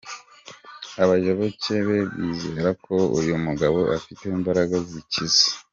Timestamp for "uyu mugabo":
3.19-3.79